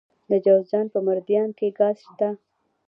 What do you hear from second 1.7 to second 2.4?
ګاز شته.